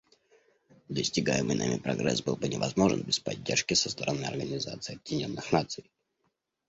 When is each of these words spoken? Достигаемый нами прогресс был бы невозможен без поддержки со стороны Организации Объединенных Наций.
Достигаемый 0.89 1.55
нами 1.55 1.77
прогресс 1.77 2.23
был 2.23 2.35
бы 2.35 2.47
невозможен 2.47 3.03
без 3.03 3.19
поддержки 3.19 3.75
со 3.75 3.87
стороны 3.87 4.25
Организации 4.25 4.95
Объединенных 4.95 5.51
Наций. 5.51 5.91